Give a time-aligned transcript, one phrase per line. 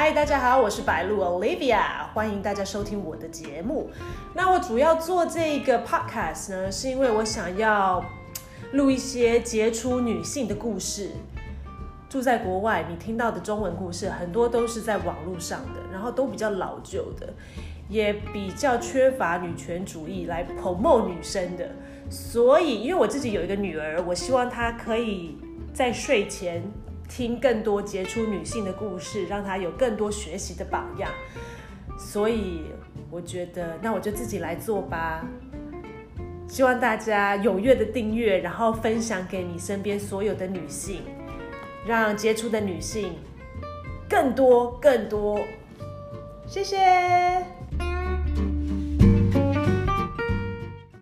[0.00, 3.90] 嗨，大家好，我是白鹿 Olivia，欢迎大家收听我的节目。
[4.32, 8.04] 那我主要做这个 podcast 呢，是因为我想要
[8.74, 11.10] 录一些杰出女性的故事。
[12.08, 17.34] 住在国外，你听到的中文故事很多都是在网络上的，然后都比较老旧的，
[17.88, 21.70] 也比较缺乏女权主义来 promote 女生的。
[22.08, 25.36] 所以，因为我自己有一个女儿，我希望她可以
[25.74, 26.62] 在睡前。
[27.08, 31.10] 听更多杰出女性的故事，让她有更多学习的榜样。
[31.98, 32.62] 所以
[33.10, 35.26] 我觉得，那我就自己来做吧。
[36.46, 41.02] 希望大家踊跃的订阅，然后分享给你身边所有的女性，
[41.86, 43.14] 让杰出的女性
[44.08, 45.40] 更多更多。
[46.46, 47.44] 谢谢。